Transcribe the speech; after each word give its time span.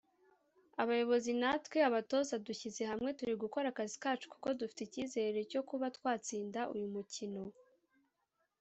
abayobozi 0.81 1.31
natwe 1.41 1.77
abatoza 1.87 2.35
dushyize 2.45 2.81
hamwe 2.91 3.09
turi 3.17 3.33
gukora 3.43 3.65
akazi 3.69 3.95
kacu 4.03 4.25
kuko 4.33 4.47
dufite 4.59 4.79
icyizere 4.83 5.39
cyo 5.51 5.61
kuba 5.69 5.85
twatsinda 5.97 6.61
uyu 6.73 6.87
mukino 6.95 7.41